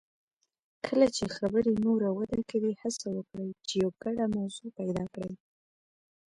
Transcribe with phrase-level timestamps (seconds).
[0.85, 5.33] کله چې خبرې نوره وده کوي، هڅه وکړئ چې یو ګډه موضوع پیدا کړئ.